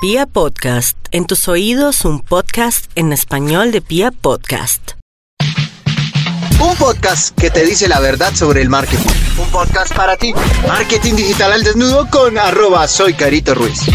Pia 0.00 0.26
Podcast, 0.26 0.96
en 1.10 1.26
tus 1.26 1.48
oídos 1.48 2.04
un 2.04 2.20
podcast 2.20 2.88
en 2.94 3.12
español 3.12 3.72
de 3.72 3.80
Pia 3.80 4.12
Podcast. 4.12 4.92
Un 6.60 6.76
podcast 6.76 7.36
que 7.36 7.50
te 7.50 7.66
dice 7.66 7.88
la 7.88 7.98
verdad 7.98 8.32
sobre 8.32 8.62
el 8.62 8.68
marketing. 8.68 9.08
Un 9.42 9.50
podcast 9.50 9.92
para 9.96 10.16
ti. 10.16 10.32
Marketing 10.68 11.14
digital 11.14 11.50
al 11.50 11.64
desnudo 11.64 12.08
con 12.10 12.38
arroba 12.38 12.86
soy 12.86 13.14
Carito 13.14 13.56
Ruiz. 13.56 13.86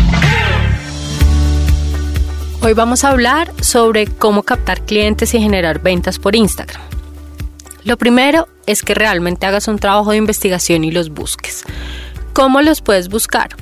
Hoy 2.62 2.74
vamos 2.74 3.06
a 3.06 3.12
hablar 3.12 3.54
sobre 3.62 4.08
cómo 4.08 4.44
captar 4.44 4.82
clientes 4.82 5.34
y 5.34 5.40
generar 5.40 5.80
ventas 5.80 6.20
por 6.20 6.36
Instagram. 6.36 6.82
Lo 7.86 7.98
primero 7.98 8.50
es 8.66 8.82
que 8.82 8.94
realmente 8.94 9.46
hagas 9.46 9.70
un 9.70 9.80
trabajo 9.80 10.12
de 10.12 10.18
investigación 10.18 10.84
y 10.84 10.92
los 10.92 11.12
busques. 11.12 11.64
¿Cómo 12.34 12.62
los 12.62 12.82
puedes 12.82 13.08
buscar? 13.08 13.56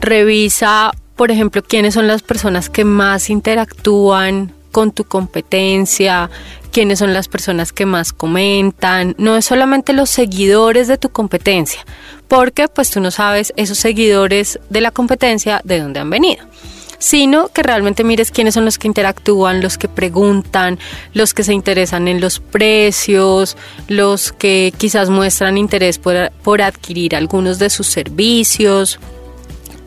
Revisa 0.00 0.90
por 1.16 1.30
ejemplo, 1.30 1.62
quiénes 1.62 1.94
son 1.94 2.06
las 2.06 2.22
personas 2.22 2.68
que 2.68 2.84
más 2.84 3.30
interactúan 3.30 4.52
con 4.72 4.90
tu 4.90 5.04
competencia, 5.04 6.30
quiénes 6.72 6.98
son 6.98 7.14
las 7.14 7.28
personas 7.28 7.72
que 7.72 7.86
más 7.86 8.12
comentan, 8.12 9.14
no 9.18 9.36
es 9.36 9.44
solamente 9.44 9.92
los 9.92 10.10
seguidores 10.10 10.88
de 10.88 10.98
tu 10.98 11.10
competencia, 11.10 11.86
porque 12.26 12.66
pues 12.66 12.90
tú 12.90 13.00
no 13.00 13.12
sabes 13.12 13.52
esos 13.56 13.78
seguidores 13.78 14.58
de 14.70 14.80
la 14.80 14.90
competencia 14.90 15.60
de 15.64 15.80
dónde 15.80 16.00
han 16.00 16.10
venido 16.10 16.44
sino 17.04 17.48
que 17.48 17.62
realmente 17.62 18.02
mires 18.02 18.30
quiénes 18.30 18.54
son 18.54 18.64
los 18.64 18.78
que 18.78 18.88
interactúan, 18.88 19.60
los 19.60 19.76
que 19.76 19.88
preguntan, 19.88 20.78
los 21.12 21.34
que 21.34 21.44
se 21.44 21.52
interesan 21.52 22.08
en 22.08 22.18
los 22.18 22.40
precios, 22.40 23.58
los 23.88 24.32
que 24.32 24.72
quizás 24.78 25.10
muestran 25.10 25.58
interés 25.58 25.98
por, 25.98 26.30
por 26.42 26.62
adquirir 26.62 27.14
algunos 27.14 27.58
de 27.58 27.68
sus 27.68 27.88
servicios. 27.88 28.98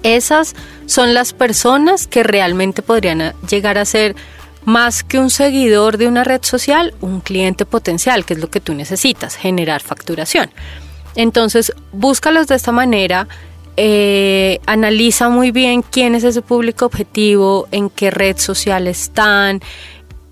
Esas 0.04 0.54
son 0.88 1.14
las 1.14 1.34
personas 1.34 2.08
que 2.08 2.24
realmente 2.24 2.82
podrían 2.82 3.34
llegar 3.48 3.78
a 3.78 3.86
ser 3.86 4.16
más 4.66 5.04
que 5.04 5.20
un 5.20 5.30
seguidor 5.30 5.98
de 5.98 6.08
una 6.08 6.24
red 6.24 6.42
social, 6.44 6.94
un 7.00 7.22
cliente 7.22 7.66
potencial, 7.66 8.26
que 8.26 8.34
es 8.34 8.40
lo 8.40 8.50
que 8.50 8.60
tú 8.60 8.74
necesitas, 8.74 9.36
generar 9.36 9.82
facturación. 9.82 10.50
Entonces, 11.16 11.72
búscalos 11.94 12.48
de 12.48 12.56
esta 12.56 12.72
manera, 12.72 13.28
eh, 13.78 14.60
analiza 14.66 15.30
muy 15.30 15.52
bien 15.52 15.84
quién 15.84 16.16
es 16.16 16.24
ese 16.24 16.42
público 16.42 16.86
objetivo, 16.86 17.68
en 17.72 17.90
qué 17.90 18.12
red 18.12 18.38
social 18.38 18.88
están, 18.88 19.62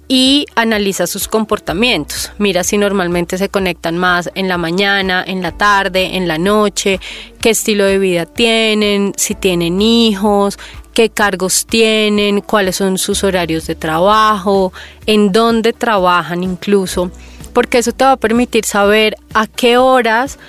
y 0.07 0.45
analiza 0.55 1.07
sus 1.07 1.27
comportamientos. 1.27 2.31
Mira 2.37 2.63
si 2.63 2.77
normalmente 2.77 3.37
se 3.37 3.49
conectan 3.49 3.97
más 3.97 4.29
en 4.35 4.47
la 4.47 4.57
mañana, 4.57 5.23
en 5.25 5.41
la 5.41 5.51
tarde, 5.51 6.15
en 6.15 6.27
la 6.27 6.37
noche, 6.37 6.99
qué 7.41 7.51
estilo 7.51 7.85
de 7.85 7.97
vida 7.97 8.25
tienen, 8.25 9.13
si 9.17 9.35
tienen 9.35 9.81
hijos, 9.81 10.59
qué 10.93 11.09
cargos 11.09 11.65
tienen, 11.65 12.41
cuáles 12.41 12.77
son 12.77 12.97
sus 12.97 13.23
horarios 13.23 13.67
de 13.67 13.75
trabajo, 13.75 14.71
en 15.05 15.31
dónde 15.31 15.73
trabajan 15.73 16.43
incluso, 16.43 17.11
porque 17.53 17.79
eso 17.79 17.91
te 17.91 18.05
va 18.05 18.13
a 18.13 18.17
permitir 18.17 18.65
saber 18.65 19.17
a 19.33 19.47
qué 19.47 19.77
horas 19.77 20.39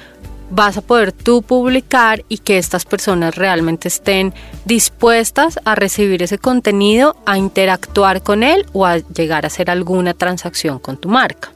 vas 0.50 0.76
a 0.76 0.80
poder 0.80 1.12
tú 1.12 1.42
publicar 1.42 2.24
y 2.28 2.38
que 2.38 2.58
estas 2.58 2.84
personas 2.84 3.34
realmente 3.34 3.88
estén 3.88 4.32
dispuestas 4.64 5.58
a 5.64 5.74
recibir 5.74 6.22
ese 6.22 6.38
contenido, 6.38 7.16
a 7.26 7.38
interactuar 7.38 8.22
con 8.22 8.42
él 8.42 8.66
o 8.72 8.86
a 8.86 8.98
llegar 8.98 9.44
a 9.44 9.48
hacer 9.48 9.70
alguna 9.70 10.14
transacción 10.14 10.78
con 10.78 10.96
tu 10.96 11.08
marca. 11.08 11.50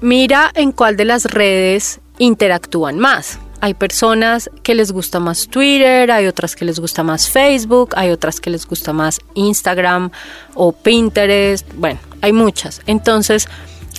Mira 0.00 0.50
en 0.54 0.72
cuál 0.72 0.96
de 0.96 1.04
las 1.04 1.26
redes 1.26 2.00
interactúan 2.18 2.98
más. 2.98 3.38
Hay 3.60 3.74
personas 3.74 4.50
que 4.64 4.74
les 4.74 4.90
gusta 4.90 5.20
más 5.20 5.46
Twitter, 5.46 6.10
hay 6.10 6.26
otras 6.26 6.56
que 6.56 6.64
les 6.64 6.80
gusta 6.80 7.04
más 7.04 7.30
Facebook, 7.30 7.90
hay 7.94 8.10
otras 8.10 8.40
que 8.40 8.50
les 8.50 8.66
gusta 8.66 8.92
más 8.92 9.20
Instagram 9.34 10.10
o 10.54 10.72
Pinterest. 10.72 11.72
Bueno, 11.74 12.00
hay 12.22 12.32
muchas. 12.32 12.82
Entonces, 12.86 13.48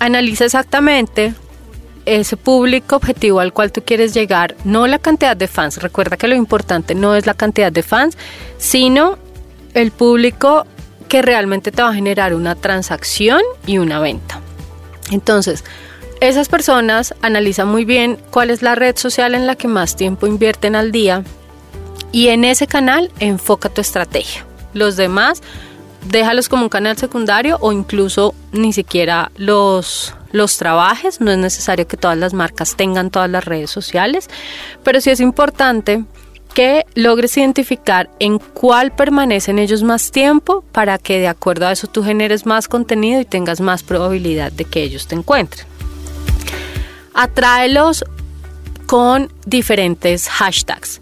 analiza 0.02 0.44
exactamente 0.44 1.34
ese 2.06 2.38
público 2.38 2.96
objetivo 2.96 3.40
al 3.40 3.54
cual 3.54 3.72
tú 3.72 3.82
quieres 3.84 4.14
llegar, 4.14 4.56
no 4.64 4.88
la 4.88 5.00
cantidad 5.00 5.38
de 5.38 5.48
fans, 5.48 5.82
recuerda 5.82 6.18
que 6.18 6.28
lo 6.28 6.36
importante 6.36 6.96
no 6.96 7.16
es 7.16 7.26
la 7.26 7.34
cantidad 7.34 7.72
de 7.72 7.84
fans, 7.84 8.18
sino 8.58 9.18
el 9.74 9.92
público 9.92 10.66
que 11.08 11.22
realmente 11.22 11.72
te 11.72 11.82
va 11.82 11.90
a 11.90 11.94
generar 11.94 12.34
una 12.34 12.56
transacción 12.56 13.42
y 13.66 13.78
una 13.78 14.00
venta. 14.00 14.42
Entonces, 15.12 15.64
esas 16.22 16.48
personas 16.48 17.14
analizan 17.22 17.68
muy 17.68 17.86
bien 17.86 18.18
cuál 18.32 18.50
es 18.50 18.62
la 18.62 18.76
red 18.76 18.96
social 18.96 19.36
en 19.36 19.46
la 19.46 19.56
que 19.56 19.68
más 19.68 19.96
tiempo 19.96 20.26
invierten 20.26 20.76
al 20.76 20.92
día 20.92 21.24
y 22.12 22.30
en 22.30 22.46
ese 22.46 22.68
canal 22.68 23.12
enfoca 23.20 23.70
tu 23.70 23.82
estrategia. 23.82 24.46
Los 24.74 24.96
demás, 24.96 25.42
déjalos 26.10 26.50
como 26.50 26.64
un 26.64 26.70
canal 26.70 26.98
secundario 26.98 27.58
o 27.60 27.72
incluso 27.72 28.34
ni 28.52 28.72
siquiera 28.72 29.32
los 29.36 30.16
los 30.34 30.58
trabajes, 30.58 31.22
no 31.22 31.32
es 31.32 31.38
necesario 31.38 31.88
que 31.88 31.96
todas 31.96 32.18
las 32.18 32.34
marcas 32.34 32.76
tengan 32.76 33.12
todas 33.12 33.30
las 33.30 33.46
redes 33.46 33.70
sociales, 33.70 34.30
pero 34.84 35.00
sí 35.00 35.12
es 35.12 35.22
importante 35.22 36.04
que 36.54 36.86
logres 36.96 37.38
identificar 37.38 38.10
en 38.20 38.40
cuál 38.40 38.92
permanecen 38.92 39.60
ellos 39.60 39.84
más 39.84 40.12
tiempo 40.12 40.64
para 40.72 40.98
que 40.98 41.20
de 41.20 41.28
acuerdo 41.28 41.68
a 41.68 41.72
eso 41.72 41.88
tú 41.88 42.04
generes 42.04 42.46
más 42.46 42.68
contenido 42.68 43.22
y 43.22 43.26
tengas 43.26 43.62
más 43.62 43.84
probabilidad 43.84 44.52
de 44.52 44.66
que 44.66 44.84
ellos 44.84 45.08
te 45.08 45.16
encuentren. 45.16 45.66
Atráelos 47.14 48.04
con 48.88 49.32
diferentes 49.46 50.30
hashtags. 50.30 51.00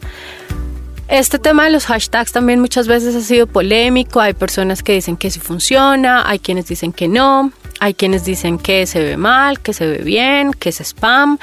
Este 1.12 1.40
tema 1.40 1.66
de 1.66 1.72
los 1.72 1.88
hashtags 1.88 2.32
también 2.32 2.62
muchas 2.62 2.88
veces 2.88 3.14
ha 3.18 3.20
sido 3.20 3.46
polémico, 3.46 4.22
hay 4.22 4.32
personas 4.32 4.82
que 4.82 4.94
dicen 4.94 5.18
que 5.18 5.30
sí 5.30 5.42
funciona, 5.42 6.24
hay 6.26 6.40
quienes 6.40 6.68
dicen 6.68 6.94
que 6.94 7.10
no. 7.10 7.52
Hay 7.82 7.96
quienes 7.96 8.24
dicen 8.24 8.58
que 8.58 8.88
se 8.88 9.04
ve 9.04 9.18
mal, 9.18 9.60
que 9.60 9.74
se 9.74 9.88
ve 9.88 9.98
bien, 9.98 10.54
que 10.54 10.70
es 10.70 10.80
spam. 10.80 11.38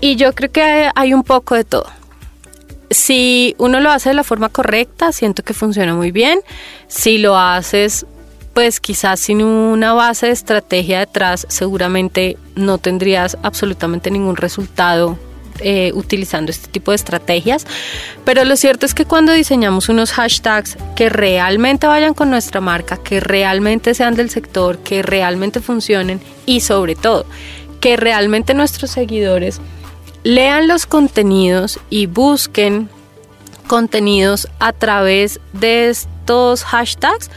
Y 0.00 0.14
yo 0.14 0.32
creo 0.34 0.52
que 0.52 0.88
hay 0.94 1.14
un 1.14 1.24
poco 1.24 1.56
de 1.56 1.64
todo. 1.64 1.86
Si 2.90 3.56
uno 3.58 3.80
lo 3.80 3.90
hace 3.90 4.10
de 4.10 4.14
la 4.14 4.22
forma 4.22 4.50
correcta, 4.50 5.10
siento 5.10 5.42
que 5.42 5.52
funciona 5.52 5.96
muy 5.96 6.12
bien. 6.12 6.38
Si 6.86 7.18
lo 7.18 7.36
haces, 7.36 8.06
pues 8.54 8.78
quizás 8.78 9.18
sin 9.18 9.42
una 9.42 9.94
base 9.94 10.26
de 10.26 10.32
estrategia 10.32 11.00
detrás, 11.00 11.44
seguramente 11.48 12.36
no 12.54 12.78
tendrías 12.78 13.36
absolutamente 13.42 14.12
ningún 14.12 14.36
resultado 14.36 15.18
eh, 15.60 15.92
utilizando 15.94 16.50
este 16.50 16.68
tipo 16.68 16.90
de 16.90 16.96
estrategias. 16.96 17.66
Pero 18.24 18.44
lo 18.44 18.56
cierto 18.56 18.86
es 18.86 18.94
que 18.94 19.04
cuando 19.04 19.32
diseñamos 19.32 19.88
unos 19.88 20.12
hashtags 20.12 20.76
que 20.96 21.08
realmente 21.08 21.86
vayan 21.86 22.14
con 22.14 22.30
nuestra 22.30 22.60
marca, 22.60 22.96
que 22.96 23.20
realmente 23.20 23.94
sean 23.94 24.14
del 24.14 24.30
sector, 24.30 24.78
que 24.78 25.02
realmente 25.02 25.60
funcionen 25.60 26.20
y 26.46 26.60
sobre 26.60 26.94
todo 26.94 27.26
que 27.80 27.96
realmente 27.96 28.54
nuestros 28.54 28.92
seguidores 28.92 29.60
lean 30.22 30.68
los 30.68 30.86
contenidos 30.86 31.80
y 31.90 32.06
busquen 32.06 32.88
contenidos 33.66 34.48
a 34.60 34.72
través 34.72 35.40
de 35.52 35.90
estos 35.90 36.62
hashtags, 36.62 37.28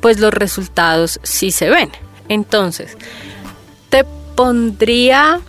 pues 0.00 0.18
los 0.18 0.32
resultados 0.32 1.20
sí 1.22 1.50
se 1.50 1.68
ven. 1.68 1.90
Entonces, 2.28 2.96
te 3.90 4.04
pondría 4.34 5.40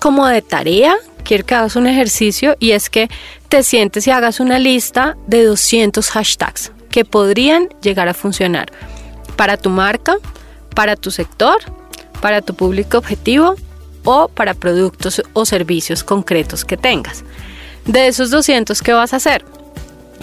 como 0.00 0.26
de 0.26 0.42
tarea, 0.42 0.96
quiero 1.24 1.44
que 1.44 1.54
hagas 1.54 1.76
un 1.76 1.86
ejercicio 1.86 2.56
y 2.60 2.72
es 2.72 2.88
que 2.90 3.08
te 3.48 3.62
sientes 3.62 4.06
y 4.06 4.10
hagas 4.10 4.40
una 4.40 4.58
lista 4.58 5.16
de 5.26 5.44
200 5.44 6.08
hashtags 6.10 6.72
que 6.90 7.04
podrían 7.04 7.68
llegar 7.82 8.08
a 8.08 8.14
funcionar 8.14 8.72
para 9.36 9.56
tu 9.56 9.70
marca, 9.70 10.16
para 10.74 10.96
tu 10.96 11.10
sector, 11.10 11.58
para 12.20 12.42
tu 12.42 12.54
público 12.54 12.98
objetivo 12.98 13.56
o 14.04 14.28
para 14.28 14.54
productos 14.54 15.22
o 15.32 15.44
servicios 15.44 16.04
concretos 16.04 16.64
que 16.64 16.76
tengas. 16.76 17.24
De 17.84 18.06
esos 18.06 18.30
200, 18.30 18.80
¿qué 18.82 18.92
vas 18.92 19.12
a 19.12 19.16
hacer? 19.16 19.44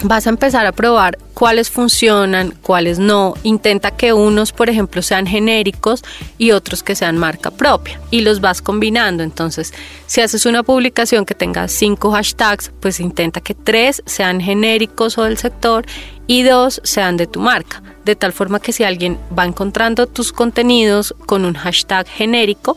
Vas 0.02 0.26
a 0.26 0.30
empezar 0.30 0.66
a 0.66 0.72
probar 0.72 1.18
cuáles 1.34 1.70
funcionan, 1.70 2.54
cuáles 2.62 2.98
no. 2.98 3.34
Intenta 3.42 3.90
que 3.90 4.12
unos, 4.12 4.52
por 4.52 4.68
ejemplo, 4.68 5.02
sean 5.02 5.26
genéricos 5.26 6.02
y 6.38 6.50
otros 6.52 6.82
que 6.82 6.94
sean 6.94 7.18
marca 7.18 7.50
propia 7.50 8.00
y 8.10 8.20
los 8.22 8.40
vas 8.40 8.62
combinando. 8.62 9.22
Entonces, 9.22 9.72
si 10.06 10.20
haces 10.20 10.46
una 10.46 10.62
publicación 10.62 11.24
que 11.24 11.34
tenga 11.34 11.68
cinco 11.68 12.12
hashtags, 12.12 12.72
pues 12.80 13.00
intenta 13.00 13.40
que 13.40 13.54
tres 13.54 14.02
sean 14.06 14.40
genéricos 14.40 15.18
o 15.18 15.24
del 15.24 15.38
sector 15.38 15.84
y 16.26 16.42
dos 16.42 16.80
sean 16.84 17.16
de 17.16 17.26
tu 17.26 17.40
marca. 17.40 17.82
De 18.04 18.16
tal 18.16 18.32
forma 18.32 18.60
que 18.60 18.72
si 18.72 18.84
alguien 18.84 19.18
va 19.36 19.44
encontrando 19.44 20.06
tus 20.06 20.32
contenidos 20.32 21.14
con 21.26 21.44
un 21.44 21.54
hashtag 21.54 22.06
genérico, 22.06 22.76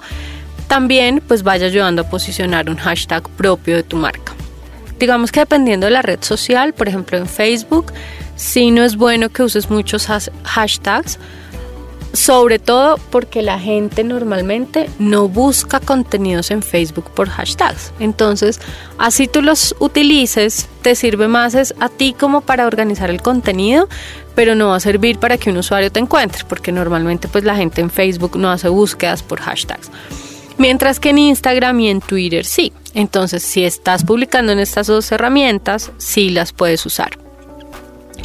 también 0.68 1.22
pues 1.26 1.44
vaya 1.44 1.68
ayudando 1.68 2.02
a 2.02 2.10
posicionar 2.10 2.70
un 2.70 2.78
hashtag 2.78 3.28
propio 3.30 3.76
de 3.76 3.84
tu 3.84 3.98
marca. 3.98 4.27
Digamos 5.00 5.32
que 5.32 5.42
dependiendo 5.42 5.86
de 5.86 5.92
la 5.92 6.02
red 6.02 6.20
social, 6.22 6.74
por 6.74 6.88
ejemplo 6.88 7.18
en 7.18 7.28
Facebook, 7.28 7.94
sí 8.36 8.72
no 8.72 8.84
es 8.84 8.96
bueno 8.96 9.30
que 9.30 9.44
uses 9.44 9.70
muchos 9.70 10.08
hashtags 10.44 11.20
sobre 12.14 12.58
todo 12.58 12.98
porque 13.12 13.42
la 13.42 13.60
gente 13.60 14.04
normalmente 14.04 14.90
no 14.98 15.28
busca 15.28 15.80
contenidos 15.80 16.52
en 16.52 16.64
Facebook 16.64 17.12
por 17.12 17.30
hashtags. 17.30 17.94
Entonces, 18.00 18.60
así 18.98 19.28
tú 19.28 19.42
los 19.42 19.76
utilices, 19.80 20.68
te 20.82 20.96
sirve 20.96 21.28
más 21.28 21.54
es 21.54 21.76
a 21.80 21.90
ti 21.90 22.16
como 22.18 22.42
para 22.42 22.66
organizar 22.66 23.10
el 23.10 23.22
contenido, 23.22 23.88
pero 24.36 24.56
no 24.56 24.70
va 24.70 24.78
a 24.78 24.80
servir 24.80 25.20
para 25.20 25.38
que 25.38 25.50
un 25.52 25.58
usuario 25.58 25.92
te 25.92 26.00
encuentre, 26.00 26.44
porque 26.48 26.72
normalmente 26.72 27.28
pues 27.28 27.44
la 27.44 27.56
gente 27.56 27.82
en 27.82 27.90
Facebook 27.90 28.38
no 28.38 28.50
hace 28.50 28.70
búsquedas 28.70 29.22
por 29.22 29.40
hashtags. 29.40 29.92
Mientras 30.58 31.00
que 31.00 31.10
en 31.10 31.20
Instagram 31.20 31.80
y 31.80 31.90
en 31.90 32.02
Twitter 32.02 32.46
sí. 32.46 32.74
Entonces, 32.94 33.44
si 33.44 33.64
estás 33.64 34.04
publicando 34.04 34.52
en 34.52 34.60
estas 34.60 34.88
dos 34.88 35.12
herramientas, 35.12 35.92
sí 35.98 36.30
las 36.30 36.52
puedes 36.52 36.86
usar. 36.86 37.12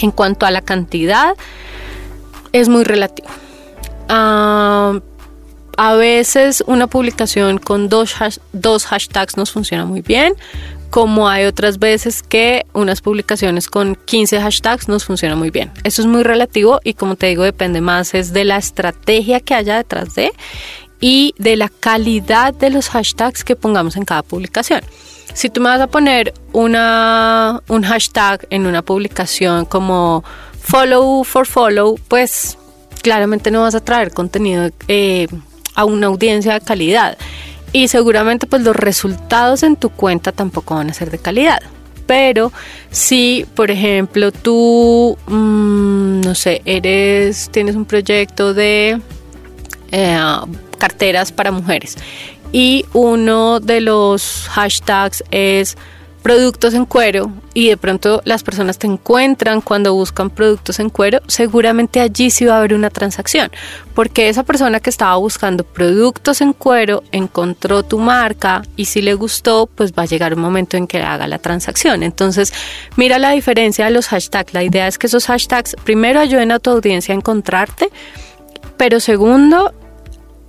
En 0.00 0.10
cuanto 0.10 0.46
a 0.46 0.50
la 0.50 0.62
cantidad, 0.62 1.34
es 2.52 2.68
muy 2.68 2.84
relativo. 2.84 3.28
Ah, 4.08 4.98
a 5.76 5.94
veces 5.94 6.62
una 6.66 6.86
publicación 6.86 7.58
con 7.58 7.88
dos, 7.88 8.14
dos 8.52 8.86
hashtags 8.86 9.36
nos 9.36 9.52
funciona 9.52 9.84
muy 9.84 10.02
bien, 10.02 10.34
como 10.90 11.28
hay 11.28 11.46
otras 11.46 11.78
veces 11.78 12.22
que 12.22 12.66
unas 12.74 13.00
publicaciones 13.00 13.68
con 13.68 13.94
15 13.94 14.40
hashtags 14.40 14.88
nos 14.88 15.04
funciona 15.04 15.34
muy 15.36 15.50
bien. 15.50 15.72
Eso 15.84 16.02
es 16.02 16.08
muy 16.08 16.22
relativo 16.22 16.80
y 16.84 16.94
como 16.94 17.16
te 17.16 17.28
digo 17.28 17.44
depende 17.44 17.80
más 17.80 18.14
es 18.14 18.34
de 18.34 18.44
la 18.44 18.58
estrategia 18.58 19.40
que 19.40 19.54
haya 19.54 19.76
detrás 19.76 20.14
de 20.14 20.32
y 21.02 21.34
de 21.36 21.56
la 21.56 21.68
calidad 21.68 22.54
de 22.54 22.70
los 22.70 22.88
hashtags 22.88 23.44
que 23.44 23.56
pongamos 23.56 23.96
en 23.96 24.04
cada 24.04 24.22
publicación. 24.22 24.80
Si 25.34 25.50
tú 25.50 25.60
me 25.60 25.68
vas 25.68 25.80
a 25.80 25.88
poner 25.88 26.32
una, 26.52 27.60
un 27.68 27.82
hashtag 27.82 28.46
en 28.50 28.66
una 28.66 28.82
publicación 28.82 29.64
como 29.64 30.24
follow 30.60 31.24
for 31.24 31.46
follow, 31.46 31.98
pues 32.06 32.56
claramente 33.02 33.50
no 33.50 33.62
vas 33.62 33.74
a 33.74 33.80
traer 33.80 34.12
contenido 34.12 34.70
eh, 34.86 35.26
a 35.74 35.84
una 35.84 36.06
audiencia 36.06 36.54
de 36.54 36.60
calidad. 36.60 37.18
Y 37.72 37.88
seguramente 37.88 38.46
pues 38.46 38.62
los 38.62 38.76
resultados 38.76 39.64
en 39.64 39.74
tu 39.74 39.90
cuenta 39.90 40.30
tampoco 40.30 40.76
van 40.76 40.90
a 40.90 40.94
ser 40.94 41.10
de 41.10 41.18
calidad. 41.18 41.62
Pero 42.06 42.52
si, 42.90 43.44
por 43.56 43.72
ejemplo, 43.72 44.30
tú, 44.30 45.18
mm, 45.26 46.20
no 46.20 46.34
sé, 46.36 46.62
eres, 46.64 47.48
tienes 47.50 47.74
un 47.74 47.86
proyecto 47.86 48.54
de 48.54 49.00
eh, 49.92 50.18
carteras 50.78 51.30
para 51.30 51.52
mujeres 51.52 51.96
y 52.52 52.84
uno 52.92 53.60
de 53.60 53.80
los 53.80 54.48
hashtags 54.50 55.24
es 55.30 55.76
productos 56.22 56.74
en 56.74 56.84
cuero 56.84 57.32
y 57.52 57.68
de 57.68 57.76
pronto 57.76 58.22
las 58.24 58.44
personas 58.44 58.78
te 58.78 58.86
encuentran 58.86 59.60
cuando 59.60 59.92
buscan 59.92 60.30
productos 60.30 60.78
en 60.78 60.88
cuero, 60.88 61.20
seguramente 61.26 62.00
allí 62.00 62.30
sí 62.30 62.44
va 62.44 62.54
a 62.54 62.58
haber 62.58 62.74
una 62.74 62.90
transacción, 62.90 63.50
porque 63.94 64.28
esa 64.28 64.44
persona 64.44 64.78
que 64.78 64.88
estaba 64.88 65.16
buscando 65.16 65.64
productos 65.64 66.40
en 66.40 66.52
cuero 66.52 67.02
encontró 67.10 67.82
tu 67.82 67.98
marca 67.98 68.62
y 68.76 68.84
si 68.84 69.02
le 69.02 69.14
gustó, 69.14 69.66
pues 69.66 69.92
va 69.92 70.04
a 70.04 70.06
llegar 70.06 70.34
un 70.34 70.40
momento 70.40 70.76
en 70.76 70.86
que 70.86 71.02
haga 71.02 71.26
la 71.26 71.38
transacción. 71.38 72.02
Entonces, 72.02 72.52
mira 72.96 73.18
la 73.18 73.32
diferencia 73.32 73.86
de 73.86 73.90
los 73.90 74.06
hashtags. 74.06 74.54
La 74.54 74.62
idea 74.62 74.86
es 74.86 74.98
que 74.98 75.08
esos 75.08 75.26
hashtags 75.26 75.74
primero 75.84 76.20
ayuden 76.20 76.52
a 76.52 76.60
tu 76.60 76.70
audiencia 76.70 77.14
a 77.14 77.16
encontrarte, 77.16 77.90
pero 78.76 79.00
segundo, 79.00 79.72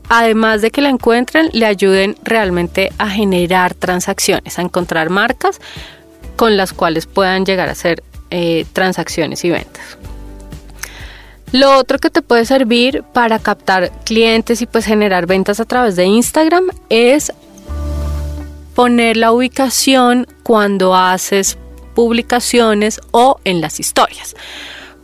además 0.10 0.62
de 0.62 0.72
que 0.72 0.82
la 0.82 0.90
encuentren, 0.90 1.50
le 1.54 1.66
ayuden 1.66 2.16
realmente 2.24 2.92
a 2.98 3.10
generar 3.10 3.74
transacciones, 3.74 4.60
a 4.60 4.62
encontrar 4.62 5.10
marcas 5.10 5.60
con 6.36 6.58
las 6.58 6.74
cuales 6.74 7.06
puedan 7.06 7.46
llegar 7.46 7.70
a 7.70 7.74
hacer 7.74 8.04
eh, 8.32 8.66
transacciones 8.74 9.44
y 9.46 9.52
ventas. 9.52 9.98
Lo 11.52 11.78
otro 11.78 12.00
que 12.00 12.10
te 12.10 12.24
puede 12.24 12.46
servir 12.46 13.04
para 13.14 13.38
captar 13.38 13.92
clientes 14.06 14.62
y 14.64 14.66
pues 14.66 14.86
generar 14.86 15.28
ventas 15.28 15.60
a 15.60 15.66
través 15.66 15.96
de 15.96 16.06
Instagram 16.06 16.66
es 16.90 17.32
poner 18.74 19.18
la 19.18 19.32
ubicación 19.32 20.26
cuando 20.42 20.96
haces 20.96 21.60
publicaciones 21.94 23.00
o 23.12 23.40
en 23.44 23.62
las 23.62 23.80
historias. 23.80 24.36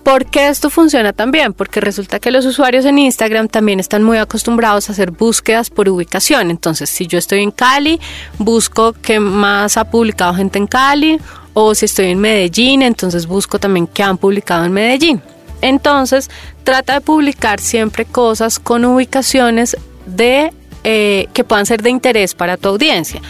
¿Por 0.09 0.25
qué 0.25 0.47
esto 0.47 0.71
funciona 0.71 1.13
tan 1.13 1.29
bien? 1.29 1.53
Porque 1.53 1.79
resulta 1.79 2.19
que 2.19 2.31
los 2.31 2.44
usuarios 2.44 2.83
en 2.85 2.97
Instagram 2.97 3.47
también 3.47 3.79
están 3.79 4.01
muy 4.01 4.17
acostumbrados 4.17 4.89
a 4.89 4.94
hacer 4.94 5.11
búsquedas 5.11 5.69
por 5.69 5.88
ubicación. 5.88 6.50
Entonces, 6.50 6.89
si 6.89 7.06
yo 7.06 7.19
estoy 7.19 7.44
en 7.44 7.51
Cali, 7.51 8.00
busco 8.39 8.94
qué 8.94 9.19
más 9.19 9.77
ha 9.77 9.83
publicado 9.91 10.33
gente 10.33 10.57
en 10.57 10.65
Cali, 10.65 11.19
o 11.53 11.75
si 11.75 11.85
estoy 11.85 12.07
en 12.07 12.17
Medellín, 12.17 12.81
entonces 12.81 13.27
busco 13.27 13.59
también 13.59 13.85
qué 13.85 14.01
han 14.01 14.17
publicado 14.17 14.65
en 14.65 14.71
Medellín. 14.71 15.21
Entonces, 15.61 16.31
trata 16.63 16.95
de 16.95 17.01
publicar 17.01 17.59
siempre 17.59 18.03
cosas 18.03 18.57
con 18.57 18.85
ubicaciones 18.85 19.77
de 20.07 20.51
eh, 20.85 21.27
que 21.33 21.44
puedan 21.44 21.67
ser 21.67 21.83
de 21.83 21.91
interés 21.91 22.33
para 22.33 22.57
tu 22.57 22.69
audiencia. 22.69 23.21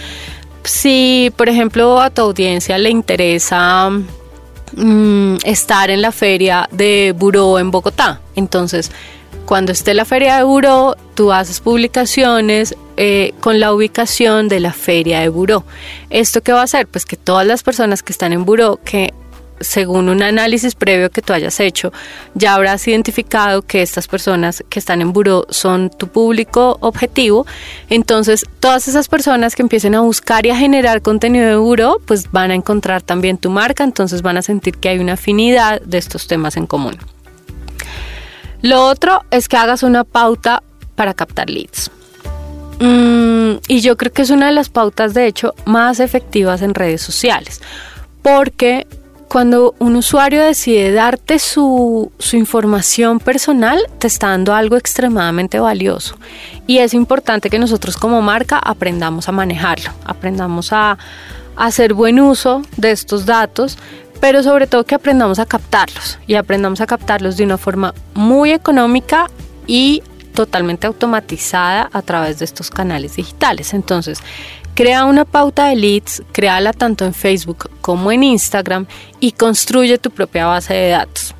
Si, 0.63 1.29
por 1.35 1.49
ejemplo, 1.49 1.99
a 1.99 2.09
tu 2.09 2.21
audiencia 2.21 2.77
le 2.77 2.89
interesa 2.89 3.91
Mm, 4.75 5.37
estar 5.43 5.89
en 5.89 6.01
la 6.01 6.11
feria 6.11 6.67
de 6.71 7.13
Buró 7.17 7.59
en 7.59 7.71
Bogotá. 7.71 8.21
Entonces, 8.35 8.91
cuando 9.45 9.71
esté 9.71 9.93
la 9.93 10.05
feria 10.05 10.37
de 10.37 10.43
Buró, 10.43 10.95
tú 11.15 11.31
haces 11.31 11.59
publicaciones 11.59 12.75
eh, 12.97 13.33
con 13.39 13.59
la 13.59 13.73
ubicación 13.73 14.47
de 14.47 14.59
la 14.59 14.73
feria 14.73 15.21
de 15.21 15.29
Buró. 15.29 15.63
¿Esto 16.09 16.41
qué 16.41 16.53
va 16.53 16.61
a 16.61 16.65
hacer? 16.65 16.87
Pues 16.87 17.05
que 17.05 17.17
todas 17.17 17.47
las 17.47 17.63
personas 17.63 18.03
que 18.03 18.11
están 18.11 18.33
en 18.33 18.45
Buró, 18.45 18.79
que 18.83 19.13
según 19.59 20.09
un 20.09 20.23
análisis 20.23 20.75
previo 20.75 21.09
que 21.09 21.21
tú 21.21 21.33
hayas 21.33 21.59
hecho, 21.59 21.91
ya 22.33 22.53
habrás 22.53 22.87
identificado 22.87 23.61
que 23.61 23.81
estas 23.81 24.07
personas 24.07 24.63
que 24.69 24.79
están 24.79 25.01
en 25.01 25.13
buró 25.13 25.45
son 25.49 25.89
tu 25.89 26.07
público 26.07 26.77
objetivo. 26.81 27.45
Entonces, 27.89 28.45
todas 28.59 28.87
esas 28.87 29.07
personas 29.07 29.55
que 29.55 29.61
empiecen 29.61 29.95
a 29.95 30.01
buscar 30.01 30.45
y 30.45 30.49
a 30.49 30.57
generar 30.57 31.01
contenido 31.01 31.47
de 31.47 31.55
buró, 31.55 32.01
pues 32.05 32.31
van 32.31 32.51
a 32.51 32.55
encontrar 32.55 33.01
también 33.01 33.37
tu 33.37 33.49
marca, 33.49 33.83
entonces 33.83 34.21
van 34.21 34.37
a 34.37 34.41
sentir 34.41 34.77
que 34.77 34.89
hay 34.89 34.99
una 34.99 35.13
afinidad 35.13 35.81
de 35.81 35.97
estos 35.97 36.27
temas 36.27 36.57
en 36.57 36.67
común. 36.67 36.97
Lo 38.61 38.85
otro 38.85 39.23
es 39.31 39.47
que 39.47 39.57
hagas 39.57 39.83
una 39.83 40.03
pauta 40.03 40.63
para 40.95 41.13
captar 41.13 41.49
leads. 41.49 41.91
Mm, 42.79 43.59
y 43.67 43.81
yo 43.81 43.97
creo 43.97 44.11
que 44.11 44.21
es 44.21 44.29
una 44.29 44.47
de 44.47 44.53
las 44.53 44.69
pautas, 44.69 45.13
de 45.13 45.27
hecho, 45.27 45.53
más 45.65 45.99
efectivas 45.99 46.61
en 46.61 46.73
redes 46.73 47.01
sociales, 47.01 47.61
porque 48.21 48.87
cuando 49.29 49.75
un 49.77 49.95
usuario 49.95 50.43
decide 50.43 50.91
darte 50.91 51.37
su, 51.37 52.11
información 52.33 53.19
personal, 53.19 53.79
te 53.99 54.07
está 54.07 54.29
dando 54.29 54.55
algo 54.55 54.75
extremadamente 54.75 55.59
valioso. 55.59 56.17
Y 56.65 56.79
es 56.79 56.95
importante 56.95 57.51
que 57.51 57.59
nosotros 57.59 57.95
como 57.95 58.23
marca 58.23 58.57
aprendamos 58.57 59.29
a 59.29 59.31
manejarlo, 59.31 59.91
aprendamos 60.03 60.73
a, 60.73 60.93
a 60.93 60.97
hacer 61.55 61.93
buen 61.93 62.19
uso 62.19 62.63
de 62.75 62.89
estos 62.89 63.27
datos, 63.27 63.77
pero 64.19 64.41
sobre 64.41 64.65
todo 64.65 64.83
que 64.83 64.95
aprendamos 64.95 65.37
a 65.37 65.45
captarlos 65.45 66.17
y 66.25 66.33
aprendamos 66.33 66.81
a 66.81 66.87
captarlos 66.87 67.37
de 67.37 67.43
una 67.43 67.59
forma 67.59 67.93
muy 68.15 68.51
económica 68.51 69.29
y 69.67 70.01
totalmente 70.39 70.87
automatizada 70.87 71.89
a 71.91 72.01
través 72.01 72.39
de 72.39 72.45
estos 72.45 72.69
canales 72.69 73.17
digitales. 73.17 73.73
Entonces, 73.73 74.21
Crea 74.73 75.03
una 75.03 75.25
pauta 75.25 75.67
de 75.67 75.75
leads, 75.75 76.23
créala 76.31 76.71
tanto 76.71 77.03
en 77.03 77.13
Facebook 77.13 77.69
como 77.81 78.13
en 78.13 78.23
Instagram 78.23 78.85
y 79.19 79.33
construye 79.33 79.97
tu 79.97 80.09
propia 80.09 80.45
base 80.45 80.73
de 80.73 80.89
datos. 80.91 81.35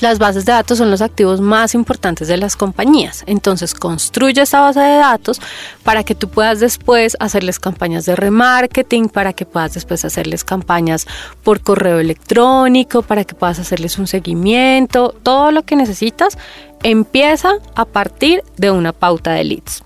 Las 0.00 0.20
bases 0.20 0.44
de 0.44 0.52
datos 0.52 0.78
son 0.78 0.92
los 0.92 1.02
activos 1.02 1.40
más 1.40 1.74
importantes 1.74 2.28
de 2.28 2.36
las 2.36 2.54
compañías. 2.54 3.24
Entonces 3.26 3.74
construye 3.74 4.42
esta 4.42 4.60
base 4.60 4.78
de 4.78 4.96
datos 4.96 5.40
para 5.82 6.04
que 6.04 6.14
tú 6.14 6.28
puedas 6.28 6.60
después 6.60 7.16
hacerles 7.18 7.58
campañas 7.58 8.06
de 8.06 8.14
remarketing, 8.14 9.08
para 9.08 9.32
que 9.32 9.44
puedas 9.44 9.74
después 9.74 10.04
hacerles 10.04 10.44
campañas 10.44 11.06
por 11.42 11.62
correo 11.62 11.98
electrónico, 11.98 13.02
para 13.02 13.24
que 13.24 13.34
puedas 13.34 13.58
hacerles 13.58 13.98
un 13.98 14.06
seguimiento. 14.06 15.16
Todo 15.24 15.50
lo 15.50 15.64
que 15.64 15.74
necesitas 15.74 16.38
empieza 16.84 17.54
a 17.74 17.84
partir 17.84 18.44
de 18.56 18.70
una 18.70 18.92
pauta 18.92 19.32
de 19.32 19.42
leads. 19.42 19.82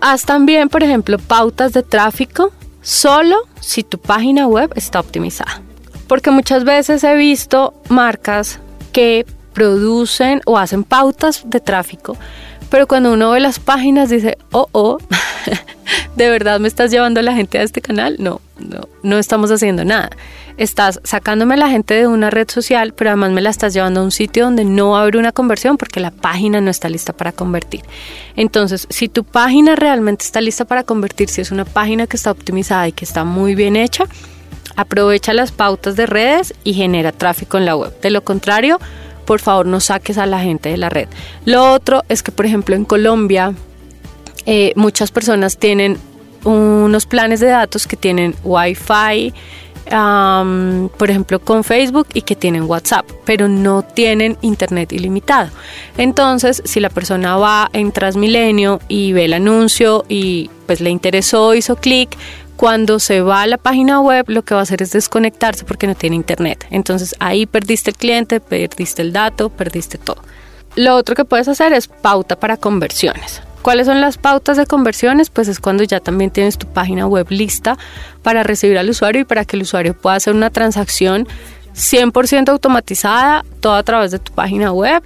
Haz 0.00 0.24
también, 0.24 0.70
por 0.70 0.82
ejemplo, 0.82 1.18
pautas 1.18 1.74
de 1.74 1.82
tráfico 1.82 2.50
solo 2.80 3.36
si 3.60 3.82
tu 3.82 3.98
página 3.98 4.46
web 4.46 4.72
está 4.74 5.00
optimizada. 5.00 5.60
Porque 6.08 6.30
muchas 6.30 6.64
veces 6.64 7.04
he 7.04 7.14
visto 7.14 7.74
marcas 7.90 8.58
que 8.92 9.26
producen 9.60 10.40
o 10.46 10.56
hacen 10.56 10.84
pautas 10.84 11.42
de 11.44 11.60
tráfico, 11.60 12.16
pero 12.70 12.86
cuando 12.86 13.12
uno 13.12 13.32
ve 13.32 13.40
las 13.40 13.58
páginas 13.58 14.08
dice, 14.08 14.38
oh, 14.52 14.68
oh, 14.72 14.96
¿de 16.16 16.30
verdad 16.30 16.58
me 16.60 16.66
estás 16.66 16.90
llevando 16.90 17.20
la 17.20 17.34
gente 17.34 17.58
a 17.58 17.62
este 17.62 17.82
canal? 17.82 18.16
No, 18.18 18.40
no, 18.58 18.88
no 19.02 19.18
estamos 19.18 19.50
haciendo 19.50 19.84
nada. 19.84 20.08
Estás 20.56 20.98
sacándome 21.04 21.54
a 21.54 21.56
la 21.58 21.68
gente 21.68 21.92
de 21.92 22.06
una 22.06 22.30
red 22.30 22.48
social, 22.48 22.94
pero 22.94 23.10
además 23.10 23.32
me 23.32 23.42
la 23.42 23.50
estás 23.50 23.74
llevando 23.74 24.00
a 24.00 24.04
un 24.04 24.12
sitio 24.12 24.44
donde 24.44 24.64
no 24.64 24.96
haber 24.96 25.18
una 25.18 25.30
conversión 25.30 25.76
porque 25.76 26.00
la 26.00 26.10
página 26.10 26.62
no 26.62 26.70
está 26.70 26.88
lista 26.88 27.12
para 27.12 27.32
convertir. 27.32 27.82
Entonces, 28.36 28.86
si 28.88 29.10
tu 29.10 29.24
página 29.24 29.76
realmente 29.76 30.24
está 30.24 30.40
lista 30.40 30.64
para 30.64 30.84
convertir, 30.84 31.28
si 31.28 31.42
es 31.42 31.50
una 31.50 31.66
página 31.66 32.06
que 32.06 32.16
está 32.16 32.30
optimizada 32.30 32.88
y 32.88 32.92
que 32.92 33.04
está 33.04 33.24
muy 33.24 33.54
bien 33.54 33.76
hecha, 33.76 34.04
aprovecha 34.74 35.34
las 35.34 35.52
pautas 35.52 35.96
de 35.96 36.06
redes 36.06 36.54
y 36.64 36.72
genera 36.72 37.12
tráfico 37.12 37.58
en 37.58 37.66
la 37.66 37.76
web. 37.76 37.92
De 38.00 38.08
lo 38.08 38.24
contrario, 38.24 38.78
por 39.30 39.38
favor 39.38 39.64
no 39.64 39.78
saques 39.78 40.18
a 40.18 40.26
la 40.26 40.40
gente 40.40 40.70
de 40.70 40.76
la 40.76 40.88
red. 40.88 41.06
Lo 41.44 41.72
otro 41.72 42.02
es 42.08 42.24
que, 42.24 42.32
por 42.32 42.46
ejemplo, 42.46 42.74
en 42.74 42.84
Colombia 42.84 43.54
eh, 44.44 44.72
muchas 44.74 45.12
personas 45.12 45.56
tienen 45.56 45.98
unos 46.42 47.06
planes 47.06 47.38
de 47.38 47.46
datos 47.46 47.86
que 47.86 47.96
tienen 47.96 48.34
Wi-Fi, 48.42 49.32
por 50.98 51.10
ejemplo, 51.10 51.38
con 51.38 51.62
Facebook 51.62 52.08
y 52.12 52.22
que 52.22 52.34
tienen 52.34 52.64
WhatsApp, 52.64 53.08
pero 53.24 53.46
no 53.46 53.82
tienen 53.82 54.36
internet 54.40 54.92
ilimitado. 54.92 55.50
Entonces, 55.96 56.60
si 56.64 56.80
la 56.80 56.90
persona 56.90 57.36
va 57.36 57.70
en 57.72 57.92
Transmilenio 57.92 58.80
y 58.88 59.12
ve 59.12 59.26
el 59.26 59.34
anuncio 59.34 60.04
y 60.08 60.50
pues 60.66 60.80
le 60.80 60.90
interesó, 60.90 61.54
hizo 61.54 61.76
clic, 61.76 62.16
cuando 62.60 62.98
se 62.98 63.22
va 63.22 63.40
a 63.40 63.46
la 63.46 63.56
página 63.56 64.02
web, 64.02 64.26
lo 64.28 64.42
que 64.42 64.52
va 64.52 64.60
a 64.60 64.64
hacer 64.64 64.82
es 64.82 64.92
desconectarse 64.92 65.64
porque 65.64 65.86
no 65.86 65.94
tiene 65.94 66.14
internet. 66.14 66.66
Entonces 66.68 67.16
ahí 67.18 67.46
perdiste 67.46 67.88
el 67.88 67.96
cliente, 67.96 68.38
perdiste 68.38 69.00
el 69.00 69.14
dato, 69.14 69.48
perdiste 69.48 69.96
todo. 69.96 70.22
Lo 70.76 70.94
otro 70.94 71.14
que 71.14 71.24
puedes 71.24 71.48
hacer 71.48 71.72
es 71.72 71.88
pauta 71.88 72.38
para 72.38 72.58
conversiones. 72.58 73.40
¿Cuáles 73.62 73.86
son 73.86 74.02
las 74.02 74.18
pautas 74.18 74.58
de 74.58 74.66
conversiones? 74.66 75.30
Pues 75.30 75.48
es 75.48 75.58
cuando 75.58 75.84
ya 75.84 76.00
también 76.00 76.30
tienes 76.30 76.58
tu 76.58 76.66
página 76.66 77.06
web 77.06 77.28
lista 77.30 77.78
para 78.22 78.42
recibir 78.42 78.76
al 78.76 78.90
usuario 78.90 79.22
y 79.22 79.24
para 79.24 79.46
que 79.46 79.56
el 79.56 79.62
usuario 79.62 79.96
pueda 79.96 80.16
hacer 80.16 80.34
una 80.34 80.50
transacción 80.50 81.26
100% 81.74 82.50
automatizada, 82.50 83.42
todo 83.60 83.72
a 83.72 83.82
través 83.84 84.10
de 84.10 84.18
tu 84.18 84.32
página 84.32 84.70
web, 84.70 85.02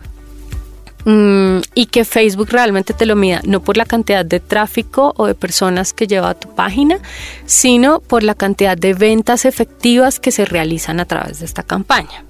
Mm, 1.05 1.59
y 1.75 1.87
que 1.87 2.07
Facebook 2.07 2.49
realmente 2.51 2.95
te 2.95 3.05
lo 3.05 3.15
mida 3.15 3.43
no 3.45 3.61
por 3.61 3.77
la 3.77 3.85
cantidad 3.85 4.25
de 4.25 4.41
tráfico 4.41 5.13
o 5.17 5.27
de 5.27 5.35
personas 5.35 5.93
que 5.93 6.07
lleva 6.07 6.31
a 6.31 6.35
tu 6.35 6.49
página, 6.55 6.99
sino 7.45 8.01
por 8.01 8.23
la 8.23 8.35
cantidad 8.35 8.77
de 8.77 8.95
ventas 8.95 9.45
efectivas 9.45 10.19
que 10.19 10.31
se 10.31 10.47
realizan 10.47 11.01
a 11.01 11.05
través 11.05 11.41
de 11.41 11.45
esta 11.45 11.63
campaña. 11.63 12.25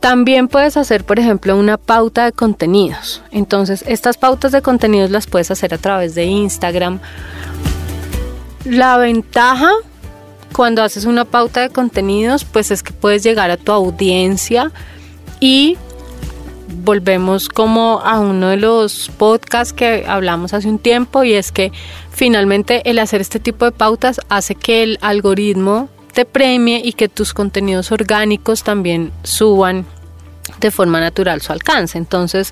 También 0.00 0.48
puedes 0.48 0.76
hacer, 0.76 1.04
por 1.04 1.20
ejemplo, 1.20 1.56
una 1.56 1.76
pauta 1.76 2.24
de 2.24 2.32
contenidos. 2.32 3.22
Entonces, 3.30 3.84
estas 3.86 4.16
pautas 4.16 4.50
de 4.50 4.60
contenidos 4.60 5.12
las 5.12 5.28
puedes 5.28 5.52
hacer 5.52 5.74
a 5.74 5.78
través 5.78 6.16
de 6.16 6.24
Instagram. 6.24 6.98
La 8.64 8.96
ventaja 8.96 9.70
cuando 10.52 10.82
haces 10.82 11.04
una 11.04 11.24
pauta 11.24 11.60
de 11.60 11.70
contenidos, 11.70 12.44
pues 12.44 12.72
es 12.72 12.82
que 12.82 12.92
puedes 12.92 13.22
llegar 13.22 13.52
a 13.52 13.56
tu 13.56 13.70
audiencia 13.70 14.72
y 15.38 15.78
volvemos 16.74 17.48
como 17.48 18.00
a 18.04 18.20
uno 18.20 18.48
de 18.48 18.56
los 18.56 19.10
podcasts 19.16 19.72
que 19.72 20.04
hablamos 20.06 20.54
hace 20.54 20.68
un 20.68 20.78
tiempo 20.78 21.24
y 21.24 21.34
es 21.34 21.52
que 21.52 21.72
finalmente 22.10 22.88
el 22.88 22.98
hacer 22.98 23.20
este 23.20 23.40
tipo 23.40 23.64
de 23.64 23.72
pautas 23.72 24.20
hace 24.28 24.54
que 24.54 24.82
el 24.82 24.98
algoritmo 25.00 25.88
te 26.12 26.24
premie 26.24 26.80
y 26.84 26.92
que 26.92 27.08
tus 27.08 27.34
contenidos 27.34 27.92
orgánicos 27.92 28.62
también 28.62 29.12
suban 29.22 29.86
de 30.60 30.70
forma 30.70 31.00
natural 31.00 31.40
su 31.40 31.52
alcance. 31.52 31.98
Entonces, 31.98 32.50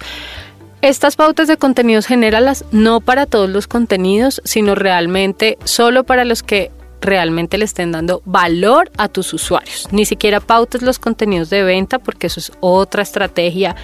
estas 0.83 1.17
pautas 1.17 1.47
de 1.49 1.59
contenidos 1.59 2.07
generalas 2.07 2.65
no 2.73 3.01
para 3.01 3.27
todos 3.27 3.51
los 3.51 3.67
contenidos, 3.67 4.41
sino 4.45 4.75
realmente 4.75 5.59
solo 5.65 6.05
para 6.05 6.25
los 6.25 6.43
que 6.43 6.71
realmente 7.01 7.59
le 7.59 7.65
estén 7.65 7.93
dando 7.93 8.23
valor 8.25 8.91
a 8.97 9.09
tus 9.09 9.33
usuarios. 9.33 9.89
Ni 9.91 10.05
siquiera 10.05 10.41
pautes 10.41 10.83
los 10.83 10.99
contenidos 10.99 11.51
de 11.51 11.63
venta 11.63 11.99
porque 11.99 12.27
eso 12.29 12.41
es 12.41 12.53
otra 12.61 13.03
estrategia 13.03 13.77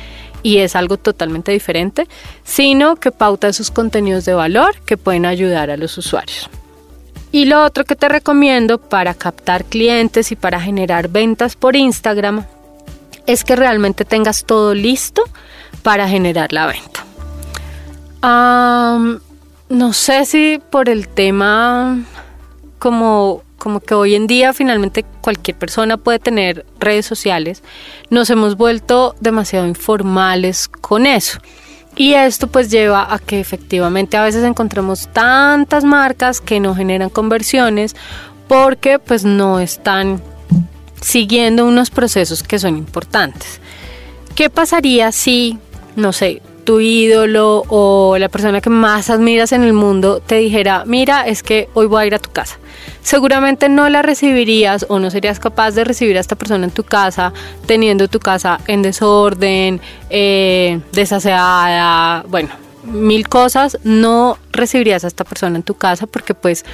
y 0.43 0.59
es 0.59 0.77
algo 0.77 0.97
totalmente 0.97 1.53
diferente, 1.53 2.07
sino 2.45 2.97
que 2.97 3.11
pauta 3.11 3.49
esos 3.49 3.71
contenidos 3.71 4.25
de 4.25 4.35
valor 4.35 4.81
que 4.83 4.97
pueden 4.97 5.27
ayudar 5.27 5.71
a 5.71 5.77
los 5.77 5.99
usuarios. 5.99 6.49
Y 7.33 7.47
lo 7.47 7.65
otro 7.65 7.85
que 7.85 7.97
te 7.97 8.09
recomiendo 8.09 8.79
para 8.79 9.13
captar 9.15 9.65
clientes 9.65 10.31
y 10.33 10.37
para 10.37 10.61
generar 10.61 11.09
ventas 11.09 11.57
por 11.57 11.77
Instagram 11.77 12.47
es 13.27 13.45
que 13.45 13.57
realmente 13.57 14.05
tengas 14.05 14.45
todo 14.45 14.75
listo 14.75 15.23
para 15.83 16.09
generar 16.09 16.53
la 16.53 16.67
venta. 16.67 17.05
no 19.69 19.93
sé 19.93 20.25
si 20.25 20.61
por 20.71 20.89
el 20.89 21.09
tema 21.09 21.99
como 22.87 23.43
como 23.59 23.81
que 23.81 23.95
hoy 23.95 24.15
en 24.15 24.29
día 24.29 24.53
finalmente 24.53 25.05
cualquier 25.21 25.57
persona 25.59 25.97
puede 25.97 26.21
tener 26.21 26.65
redes 26.79 27.05
sociales, 27.05 27.65
nos 28.11 28.31
hemos 28.31 28.57
vuelto 28.57 29.17
demasiado 29.19 29.67
informales 29.67 30.69
con 30.69 31.05
eso. 31.05 31.41
Y 31.97 32.15
esto 32.15 32.47
pues 32.47 32.71
lleva 32.71 33.13
a 33.13 33.19
que 33.19 33.41
efectivamente 33.41 34.17
a 34.17 34.23
veces 34.23 34.45
encontremos 34.45 35.09
tantas 35.13 35.83
marcas 35.83 36.41
que 36.41 36.61
no 36.61 36.77
generan 36.77 37.11
conversiones 37.11 37.97
porque 38.47 39.01
pues 39.01 39.25
no 39.25 39.59
están 39.59 40.23
siguiendo 41.01 41.67
unos 41.67 41.91
procesos 41.91 42.45
que 42.45 42.61
son 42.61 42.77
importantes. 42.77 43.61
¿Qué 44.37 44.49
pasaría 44.49 45.11
si, 45.11 45.59
no 45.97 46.13
sé, 46.13 46.41
tu 46.63 46.79
ídolo 46.79 47.65
o 47.69 48.17
la 48.19 48.29
persona 48.29 48.61
que 48.61 48.71
más 48.71 49.11
admiras 49.11 49.51
en 49.51 49.65
el 49.65 49.73
mundo 49.73 50.21
te 50.21 50.37
dijera, 50.37 50.85
mira, 50.87 51.27
es 51.27 51.43
que 51.43 51.69
hoy 51.75 51.87
voy 51.87 52.03
a 52.03 52.07
ir 52.07 52.15
a 52.15 52.21
tu 52.21 52.31
casa. 52.31 52.59
Seguramente 53.03 53.69
no 53.69 53.89
la 53.89 54.03
recibirías 54.03 54.87
o 54.89 54.99
no 54.99 55.11
serías 55.11 55.39
capaz 55.39 55.73
de 55.73 55.85
recibir 55.85 56.17
a 56.17 56.21
esta 56.21 56.37
persona 56.37 56.65
en 56.65 56.71
tu 56.71 56.85
casa 56.85 57.33
teniendo 57.67 58.09
tu 58.09 58.21
casa 58.21 58.61
en 58.67 58.83
desorden, 58.83 59.81
eh, 60.11 60.81
desaseada, 60.93 62.25
bueno, 62.29 62.51
mil 62.85 63.29
cosas. 63.29 63.79
No 63.85 64.39
recibirías 64.53 65.05
a 65.05 65.09
esta 65.09 65.25
persona 65.25 65.57
en 65.57 65.63
tu 65.63 65.75
casa 65.75 66.07
porque 66.07 66.35
pues 66.35 66.65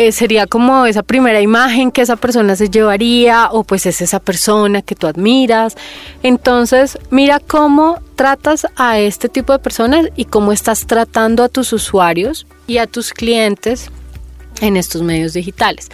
eh, 0.00 0.12
sería 0.12 0.46
como 0.46 0.86
esa 0.86 1.02
primera 1.02 1.40
imagen 1.40 1.90
que 1.90 2.02
esa 2.02 2.14
persona 2.14 2.54
se 2.54 2.70
llevaría 2.70 3.48
o 3.50 3.64
pues 3.64 3.84
es 3.84 4.00
esa 4.00 4.20
persona 4.20 4.80
que 4.80 4.94
tú 4.94 5.08
admiras. 5.08 5.76
Entonces, 6.22 6.98
mira 7.10 7.40
cómo 7.40 8.00
tratas 8.14 8.68
a 8.76 9.00
este 9.00 9.28
tipo 9.28 9.52
de 9.52 9.58
personas 9.58 10.06
y 10.14 10.26
cómo 10.26 10.52
estás 10.52 10.86
tratando 10.86 11.42
a 11.42 11.48
tus 11.48 11.72
usuarios 11.72 12.46
y 12.68 12.78
a 12.78 12.86
tus 12.86 13.12
clientes 13.12 13.90
en 14.60 14.76
estos 14.76 15.02
medios 15.02 15.32
digitales. 15.32 15.88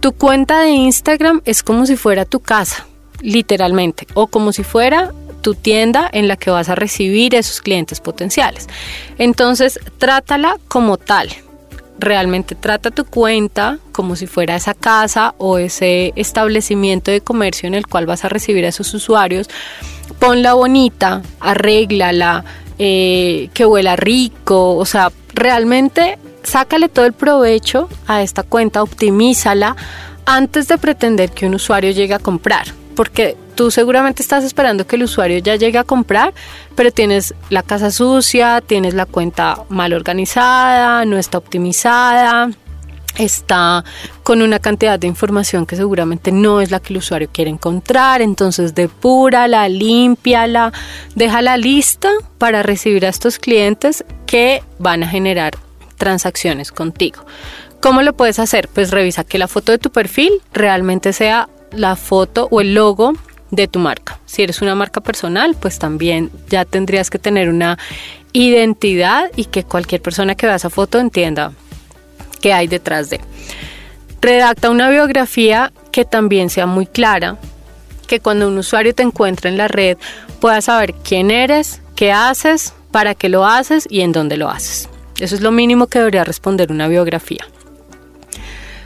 Tu 0.00 0.12
cuenta 0.12 0.60
de 0.60 0.70
Instagram 0.70 1.42
es 1.44 1.62
como 1.62 1.86
si 1.86 1.96
fuera 1.96 2.24
tu 2.24 2.40
casa, 2.40 2.86
literalmente, 3.20 4.06
o 4.14 4.26
como 4.26 4.52
si 4.52 4.62
fuera 4.62 5.12
tu 5.42 5.54
tienda 5.54 6.08
en 6.12 6.28
la 6.28 6.36
que 6.36 6.50
vas 6.50 6.68
a 6.68 6.74
recibir 6.74 7.34
esos 7.34 7.60
clientes 7.60 8.00
potenciales. 8.00 8.66
Entonces, 9.18 9.78
trátala 9.98 10.58
como 10.68 10.96
tal 10.96 11.30
realmente 11.98 12.54
trata 12.54 12.90
tu 12.90 13.04
cuenta 13.04 13.78
como 13.92 14.16
si 14.16 14.26
fuera 14.26 14.56
esa 14.56 14.74
casa 14.74 15.34
o 15.38 15.58
ese 15.58 16.12
establecimiento 16.16 17.10
de 17.10 17.20
comercio 17.20 17.66
en 17.66 17.74
el 17.74 17.86
cual 17.86 18.06
vas 18.06 18.24
a 18.24 18.28
recibir 18.28 18.64
a 18.64 18.68
esos 18.68 18.92
usuarios. 18.94 19.48
Ponla 20.18 20.54
bonita, 20.54 21.22
arréglala, 21.40 22.44
eh, 22.78 23.48
que 23.54 23.64
huela 23.64 23.96
rico, 23.96 24.76
o 24.76 24.84
sea, 24.84 25.10
realmente 25.34 26.18
sácale 26.46 26.88
todo 26.88 27.04
el 27.04 27.12
provecho 27.12 27.88
a 28.06 28.22
esta 28.22 28.42
cuenta, 28.42 28.82
optimízala 28.82 29.76
antes 30.24 30.68
de 30.68 30.78
pretender 30.78 31.30
que 31.30 31.46
un 31.46 31.54
usuario 31.54 31.90
llegue 31.90 32.14
a 32.14 32.18
comprar 32.18 32.66
porque 32.96 33.36
tú 33.54 33.70
seguramente 33.70 34.22
estás 34.22 34.42
esperando 34.42 34.86
que 34.86 34.96
el 34.96 35.04
usuario 35.04 35.38
ya 35.38 35.54
llegue 35.54 35.78
a 35.78 35.84
comprar, 35.84 36.34
pero 36.74 36.90
tienes 36.90 37.34
la 37.50 37.62
casa 37.62 37.90
sucia, 37.92 38.62
tienes 38.66 38.94
la 38.94 39.06
cuenta 39.06 39.58
mal 39.68 39.92
organizada, 39.92 41.04
no 41.04 41.18
está 41.18 41.38
optimizada, 41.38 42.50
está 43.18 43.84
con 44.22 44.42
una 44.42 44.58
cantidad 44.58 44.98
de 44.98 45.06
información 45.06 45.66
que 45.66 45.76
seguramente 45.76 46.32
no 46.32 46.60
es 46.60 46.70
la 46.70 46.80
que 46.80 46.94
el 46.94 46.98
usuario 46.98 47.28
quiere 47.30 47.50
encontrar, 47.50 48.22
entonces 48.22 48.74
depúrala, 48.74 49.68
límpiala, 49.68 50.72
déjala 51.14 51.56
lista 51.58 52.10
para 52.38 52.62
recibir 52.62 53.04
a 53.06 53.10
estos 53.10 53.38
clientes 53.38 54.04
que 54.26 54.62
van 54.78 55.02
a 55.02 55.08
generar 55.08 55.65
transacciones 55.96 56.72
contigo. 56.72 57.24
¿Cómo 57.80 58.02
lo 58.02 58.14
puedes 58.14 58.38
hacer? 58.38 58.68
Pues 58.68 58.90
revisa 58.90 59.24
que 59.24 59.38
la 59.38 59.48
foto 59.48 59.72
de 59.72 59.78
tu 59.78 59.90
perfil 59.90 60.32
realmente 60.52 61.12
sea 61.12 61.48
la 61.72 61.96
foto 61.96 62.48
o 62.50 62.60
el 62.60 62.74
logo 62.74 63.12
de 63.50 63.68
tu 63.68 63.78
marca. 63.78 64.18
Si 64.26 64.42
eres 64.42 64.62
una 64.62 64.74
marca 64.74 65.00
personal, 65.00 65.56
pues 65.60 65.78
también 65.78 66.30
ya 66.48 66.64
tendrías 66.64 67.10
que 67.10 67.18
tener 67.18 67.48
una 67.48 67.78
identidad 68.32 69.30
y 69.36 69.46
que 69.46 69.64
cualquier 69.64 70.02
persona 70.02 70.34
que 70.34 70.46
vea 70.46 70.56
esa 70.56 70.70
foto 70.70 70.98
entienda 70.98 71.52
qué 72.40 72.52
hay 72.52 72.66
detrás 72.66 73.10
de. 73.10 73.20
Redacta 74.20 74.70
una 74.70 74.90
biografía 74.90 75.72
que 75.92 76.04
también 76.04 76.50
sea 76.50 76.66
muy 76.66 76.86
clara, 76.86 77.36
que 78.06 78.20
cuando 78.20 78.48
un 78.48 78.58
usuario 78.58 78.94
te 78.94 79.02
encuentre 79.02 79.50
en 79.50 79.56
la 79.56 79.68
red 79.68 79.96
pueda 80.40 80.60
saber 80.60 80.94
quién 80.94 81.30
eres, 81.30 81.80
qué 81.94 82.12
haces, 82.12 82.74
para 82.90 83.14
qué 83.14 83.28
lo 83.28 83.44
haces 83.46 83.86
y 83.90 84.00
en 84.00 84.12
dónde 84.12 84.36
lo 84.36 84.48
haces. 84.48 84.88
Eso 85.18 85.34
es 85.34 85.40
lo 85.40 85.50
mínimo 85.52 85.86
que 85.86 85.98
debería 85.98 86.24
responder 86.24 86.70
una 86.70 86.88
biografía. 86.88 87.46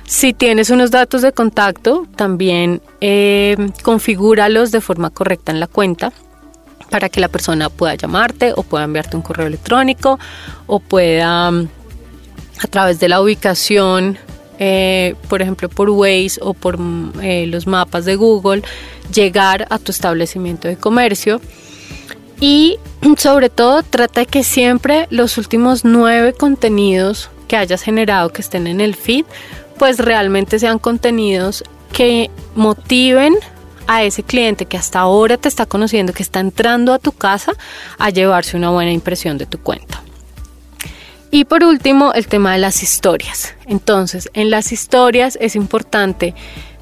Si 0.07 0.33
tienes 0.33 0.71
unos 0.71 0.91
datos 0.91 1.23
de 1.23 1.33
contacto, 1.33 2.07
también 2.17 2.83
eh, 3.01 3.57
configúralos 3.83 4.73
de 4.73 4.81
forma 4.81 5.11
correcta 5.11 5.53
en 5.53 5.61
la 5.61 5.69
cuenta 5.69 6.13
para 6.91 7.09
que 7.09 7.21
la 7.21 7.29
persona 7.29 7.71
pueda 7.71 7.95
llamarte 7.95 8.53
o 8.57 8.65
pueda 8.65 8.85
enviarte 8.85 9.17
un 9.17 9.23
correo 9.23 9.47
electrónico 9.47 10.19
o 10.67 10.81
pueda 10.81 11.49
a 11.49 12.67
través 12.69 13.01
de 13.01 13.09
la 13.09 13.23
ubicación, 13.23 14.19
eh, 14.59 15.15
por 15.29 15.43
ejemplo 15.43 15.69
por 15.69 15.89
Waze 15.89 16.41
o 16.43 16.55
por 16.55 16.79
eh, 17.23 17.47
los 17.47 17.67
mapas 17.67 18.05
de 18.05 18.17
Google, 18.17 18.63
llegar 19.15 19.67
a 19.71 19.79
tu 19.79 19.93
establecimiento 19.93 20.69
de 20.69 20.77
comercio. 20.77 21.41
Y 22.41 22.79
sobre 23.19 23.51
todo 23.51 23.83
trata 23.83 24.21
de 24.21 24.27
que 24.27 24.43
siempre 24.43 25.07
los 25.11 25.37
últimos 25.37 25.85
nueve 25.85 26.33
contenidos 26.33 27.31
que 27.49 27.57
hayas 27.57 27.83
generado 27.83 28.31
que 28.31 28.41
estén 28.41 28.67
en 28.67 28.81
el 28.81 28.95
feed, 28.95 29.27
pues 29.79 29.99
realmente 29.99 30.59
sean 30.59 30.79
contenidos 30.79 31.65
que 31.93 32.31
motiven 32.55 33.35
a 33.87 34.05
ese 34.05 34.23
cliente 34.23 34.67
que 34.67 34.77
hasta 34.77 35.01
ahora 35.01 35.37
te 35.37 35.49
está 35.49 35.67
conociendo, 35.67 36.13
que 36.13 36.23
está 36.23 36.41
entrando 36.41 36.93
a 36.93 36.99
tu 36.99 37.13
casa, 37.13 37.53
a 37.99 38.11
llevarse 38.11 38.57
una 38.57 38.71
buena 38.71 38.93
impresión 38.93 39.37
de 39.37 39.47
tu 39.47 39.59
cuenta. 39.59 40.03
Y 41.33 41.45
por 41.45 41.63
último, 41.65 42.13
el 42.13 42.27
tema 42.27 42.53
de 42.53 42.59
las 42.59 42.83
historias. 42.83 43.55
Entonces, 43.67 44.31
en 44.33 44.51
las 44.51 44.73
historias 44.73 45.39
es 45.41 45.57
importante 45.57 46.35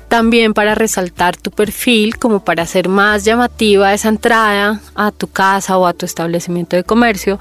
también 0.09 0.55
para 0.55 0.75
resaltar 0.75 1.37
tu 1.37 1.51
perfil, 1.51 2.19
como 2.19 2.45
para 2.45 2.63
hacer 2.63 2.89
más 2.89 3.25
llamativa 3.25 3.93
esa 3.93 4.09
entrada 4.09 4.81
a 4.95 5.11
tu 5.13 5.29
casa 5.29 5.79
o 5.79 5.87
a 5.87 5.93
tu 5.93 6.07
establecimiento 6.07 6.77
de 6.77 6.85
comercio. 6.85 7.39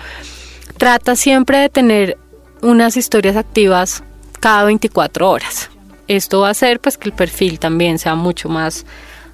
Trata 0.77 1.15
siempre 1.15 1.57
de 1.59 1.69
tener 1.69 2.17
unas 2.61 2.97
historias 2.97 3.35
activas 3.35 4.03
cada 4.39 4.65
24 4.65 5.29
horas. 5.29 5.69
Esto 6.07 6.41
va 6.41 6.49
a 6.49 6.51
hacer 6.51 6.79
pues 6.79 6.97
que 6.97 7.09
el 7.09 7.15
perfil 7.15 7.59
también 7.59 7.99
sea 7.99 8.15
mucho 8.15 8.49
más 8.49 8.85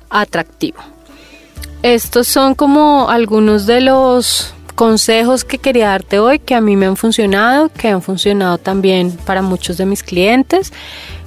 atractivo. 0.10 0.80
Estos 1.82 2.28
son 2.28 2.56
como 2.56 3.10
algunos 3.10 3.66
de 3.66 3.82
los 3.82 4.54
consejos 4.76 5.44
que 5.44 5.58
quería 5.58 5.90
darte 5.90 6.20
hoy 6.20 6.40
que 6.40 6.56
a 6.56 6.62
mí 6.62 6.76
me 6.76 6.86
han 6.86 6.98
funcionado, 6.98 7.70
que 7.70 7.90
han 7.90 8.02
funcionado 8.02 8.58
también 8.58 9.12
para 9.12 9.42
muchos 9.42 9.78
de 9.78 9.86
mis 9.86 10.02
clientes, 10.02 10.74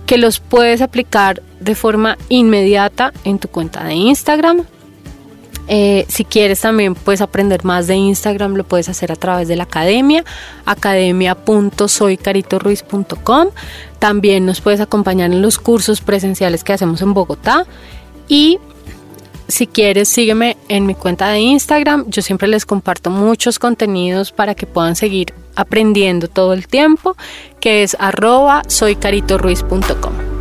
que 0.06 0.18
los 0.18 0.40
puedes 0.40 0.82
aplicar 0.82 1.42
de 1.60 1.74
forma 1.74 2.18
inmediata 2.28 3.14
en 3.24 3.38
tu 3.38 3.48
cuenta 3.48 3.82
de 3.84 3.94
Instagram. 3.94 4.64
Eh, 5.68 6.04
si 6.08 6.24
quieres 6.24 6.60
también 6.60 6.94
puedes 6.94 7.20
aprender 7.20 7.64
más 7.64 7.88
de 7.88 7.96
Instagram, 7.96 8.54
lo 8.54 8.62
puedes 8.62 8.88
hacer 8.88 9.10
a 9.10 9.16
través 9.16 9.48
de 9.48 9.56
la 9.56 9.64
academia, 9.64 10.24
academia.soycaritoruiz.com. 10.64 13.48
También 13.98 14.46
nos 14.46 14.60
puedes 14.60 14.80
acompañar 14.80 15.32
en 15.32 15.42
los 15.42 15.58
cursos 15.58 16.00
presenciales 16.00 16.62
que 16.62 16.72
hacemos 16.72 17.02
en 17.02 17.14
Bogotá 17.14 17.66
y 18.28 18.60
si 19.48 19.66
quieres, 19.66 20.08
sígueme 20.08 20.56
en 20.68 20.86
mi 20.86 20.94
cuenta 20.94 21.28
de 21.30 21.38
Instagram. 21.40 22.04
Yo 22.08 22.22
siempre 22.22 22.48
les 22.48 22.66
comparto 22.66 23.10
muchos 23.10 23.58
contenidos 23.58 24.32
para 24.32 24.54
que 24.54 24.66
puedan 24.66 24.96
seguir 24.96 25.32
aprendiendo 25.54 26.28
todo 26.28 26.52
el 26.52 26.68
tiempo, 26.68 27.16
que 27.60 27.82
es 27.82 27.96
arroba 27.98 28.62
soycaritoruiz.com. 28.66 30.35